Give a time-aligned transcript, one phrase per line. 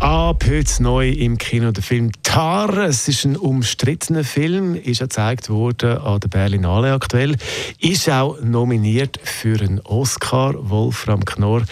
[0.00, 2.76] Ab heute neu im Kino der Film Tar.
[2.78, 7.36] Es ist ein umstrittener Film, ist ja gezeigt worden an der Berlinale aktuell.
[7.78, 10.54] Ist auch nominiert für einen Oscar.
[10.68, 11.64] Wolfram Knorr,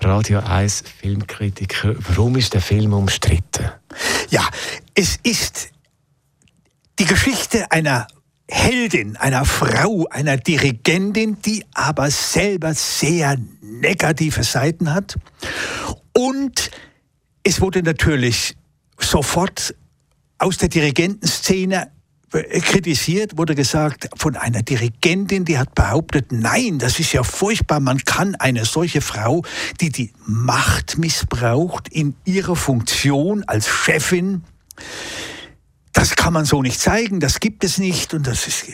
[0.00, 1.94] Radio 1 Filmkritiker.
[1.98, 3.70] Warum ist der Film umstritten?
[4.30, 4.46] Ja,
[4.94, 5.70] es ist
[6.98, 8.06] die Geschichte einer
[8.50, 15.16] Heldin, einer Frau, einer Dirigentin, die aber selber sehr negative Seiten hat
[16.12, 16.70] und
[17.48, 18.54] es wurde natürlich
[19.00, 19.74] sofort
[20.36, 21.90] aus der Dirigentenszene
[22.32, 27.80] äh, kritisiert, wurde gesagt von einer Dirigentin, die hat behauptet, nein, das ist ja furchtbar,
[27.80, 29.44] man kann eine solche Frau,
[29.80, 34.44] die die Macht missbraucht in ihrer Funktion als Chefin,
[35.98, 38.66] das kann man so nicht zeigen, das gibt es nicht und das ist,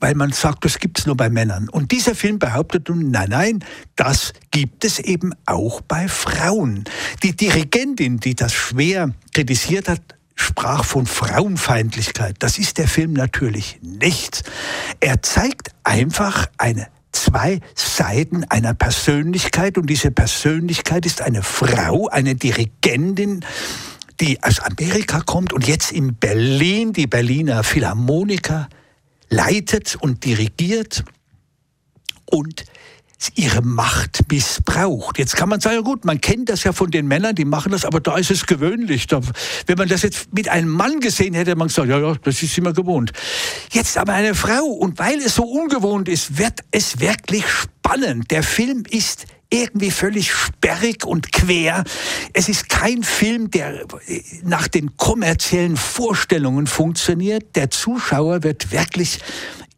[0.00, 1.68] weil man sagt, das gibt es nur bei Männern.
[1.68, 6.82] Und dieser Film behauptet nun, nein, nein, das gibt es eben auch bei Frauen.
[7.22, 10.00] Die Dirigentin, die das schwer kritisiert hat,
[10.34, 12.34] sprach von Frauenfeindlichkeit.
[12.40, 14.42] Das ist der Film natürlich nicht.
[14.98, 22.34] Er zeigt einfach eine zwei Seiten einer Persönlichkeit und diese Persönlichkeit ist eine Frau, eine
[22.34, 23.44] Dirigentin,
[24.20, 28.68] die aus Amerika kommt und jetzt in Berlin die Berliner Philharmoniker
[29.30, 31.04] leitet und dirigiert
[32.26, 32.64] und
[33.34, 35.18] ihre Macht missbraucht.
[35.18, 37.72] Jetzt kann man sagen, ja gut, man kennt das ja von den Männern, die machen
[37.72, 39.06] das, aber da ist es gewöhnlich.
[39.66, 42.56] Wenn man das jetzt mit einem Mann gesehen hätte, man gesagt, ja, ja, das ist
[42.56, 43.12] immer gewohnt.
[43.72, 48.30] Jetzt aber eine Frau und weil es so ungewohnt ist, wird es wirklich spannend.
[48.30, 51.84] Der Film ist irgendwie völlig sperrig und quer.
[52.32, 53.84] Es ist kein Film, der
[54.42, 57.56] nach den kommerziellen Vorstellungen funktioniert.
[57.56, 59.18] Der Zuschauer wird wirklich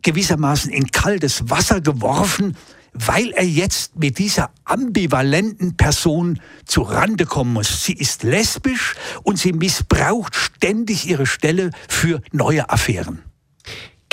[0.03, 2.57] gewissermaßen in kaltes Wasser geworfen,
[2.93, 7.85] weil er jetzt mit dieser ambivalenten Person zu Rande kommen muss.
[7.85, 13.23] Sie ist lesbisch und sie missbraucht ständig ihre Stelle für neue Affären.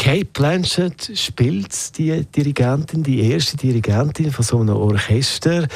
[0.09, 5.67] Kate Blanchett spielt die Dirigentin, die erste Dirigentin von so einem Orchester.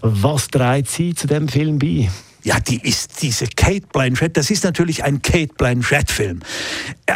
[0.00, 2.08] Was trägt sie zu dem Film bei?
[2.44, 6.38] Ja, die ist diese Kate Blanchett, das ist natürlich ein Kate Blanchett-Film.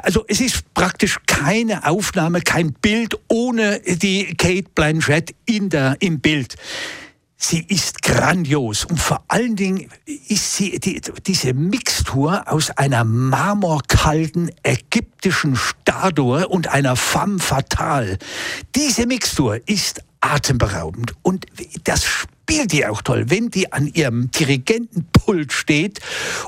[0.03, 6.19] Also es ist praktisch keine Aufnahme, kein Bild ohne die Kate Blanchett in der, im
[6.19, 6.57] Bild.
[7.47, 14.51] Sie ist grandios und vor allen Dingen ist sie die, diese Mixtur aus einer marmorkalten
[14.63, 18.17] ägyptischen Statue und einer femme fatale.
[18.75, 21.45] Diese Mixtur ist atemberaubend und
[21.85, 26.01] das spielt die auch toll, wenn die an ihrem Dirigentenpult steht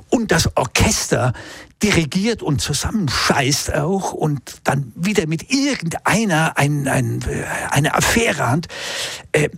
[0.09, 1.35] und das Orchester
[1.83, 7.23] dirigiert und zusammenscheißt auch und dann wieder mit irgendeiner ein, ein,
[7.71, 8.69] eine Affäre hat.
[9.33, 9.51] Äh,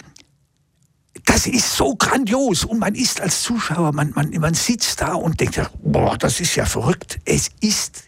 [1.29, 5.39] das ist so grandios und man ist als Zuschauer, man, man, man sitzt da und
[5.39, 7.19] denkt, boah, das ist ja verrückt.
[7.27, 8.05] Es ist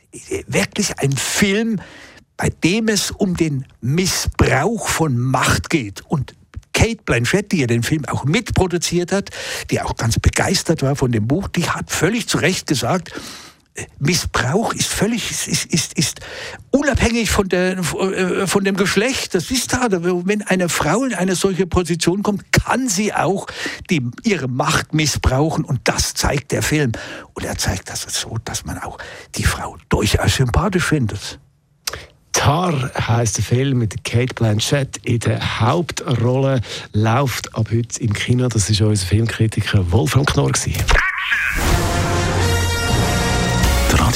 [0.46, 1.80] wirklich ein Film,
[2.38, 6.00] bei dem es um den Missbrauch von Macht geht.
[6.08, 6.34] Und
[6.72, 9.28] Kate Blanchett, die ja den Film auch mitproduziert hat,
[9.70, 13.12] die auch ganz begeistert war von dem Buch, die hat völlig zu Recht gesagt,
[13.98, 16.20] Missbrauch ist völlig, ist, ist, ist
[16.70, 19.34] unabhängig von, der, äh, von dem Geschlecht.
[19.34, 19.86] Das ist da.
[19.90, 23.46] Wenn eine Frau in eine solche Position kommt, kann sie auch
[23.88, 25.64] die, ihre Macht missbrauchen.
[25.64, 26.92] Und das zeigt der Film.
[27.34, 28.98] Und er zeigt das so, dass man auch
[29.36, 31.38] die Frau durchaus sympathisch findet.
[32.32, 36.60] Tar heißt der Film mit Kate Blanchett in der Hauptrolle,
[36.92, 38.48] läuft ab heute im Kino.
[38.48, 40.52] Das ist unser Filmkritiker Wolfram Knorr.